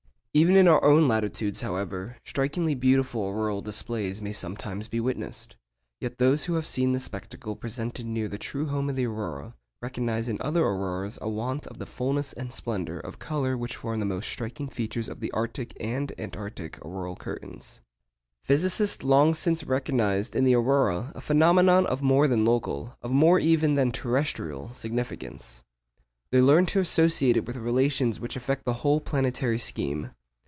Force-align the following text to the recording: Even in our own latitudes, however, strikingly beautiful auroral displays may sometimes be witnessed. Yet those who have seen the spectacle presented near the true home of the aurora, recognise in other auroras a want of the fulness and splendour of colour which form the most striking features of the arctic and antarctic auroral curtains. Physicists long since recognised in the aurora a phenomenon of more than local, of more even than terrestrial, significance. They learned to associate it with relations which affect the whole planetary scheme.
Even 0.33 0.55
in 0.55 0.65
our 0.65 0.81
own 0.81 1.09
latitudes, 1.09 1.59
however, 1.59 2.15
strikingly 2.23 2.73
beautiful 2.73 3.21
auroral 3.27 3.61
displays 3.61 4.21
may 4.21 4.31
sometimes 4.31 4.87
be 4.87 5.01
witnessed. 5.01 5.57
Yet 5.99 6.19
those 6.19 6.45
who 6.45 6.53
have 6.53 6.65
seen 6.65 6.93
the 6.93 7.01
spectacle 7.01 7.53
presented 7.53 8.05
near 8.05 8.29
the 8.29 8.37
true 8.37 8.67
home 8.67 8.89
of 8.89 8.95
the 8.95 9.05
aurora, 9.07 9.55
recognise 9.81 10.29
in 10.29 10.37
other 10.39 10.63
auroras 10.63 11.19
a 11.21 11.27
want 11.27 11.67
of 11.67 11.79
the 11.79 11.85
fulness 11.85 12.31
and 12.31 12.53
splendour 12.53 12.97
of 13.01 13.19
colour 13.19 13.57
which 13.57 13.75
form 13.75 13.99
the 13.99 14.05
most 14.05 14.29
striking 14.29 14.69
features 14.69 15.09
of 15.09 15.19
the 15.19 15.31
arctic 15.31 15.75
and 15.81 16.13
antarctic 16.17 16.79
auroral 16.81 17.17
curtains. 17.17 17.81
Physicists 18.41 19.03
long 19.03 19.33
since 19.33 19.65
recognised 19.65 20.33
in 20.33 20.45
the 20.45 20.55
aurora 20.55 21.11
a 21.13 21.19
phenomenon 21.19 21.85
of 21.87 22.01
more 22.01 22.29
than 22.29 22.45
local, 22.45 22.95
of 23.01 23.11
more 23.11 23.37
even 23.39 23.73
than 23.73 23.91
terrestrial, 23.91 24.73
significance. 24.73 25.65
They 26.29 26.39
learned 26.39 26.69
to 26.69 26.79
associate 26.79 27.35
it 27.35 27.45
with 27.45 27.57
relations 27.57 28.21
which 28.21 28.37
affect 28.37 28.63
the 28.63 28.75
whole 28.79 29.01
planetary 29.01 29.59
scheme. 29.59 30.11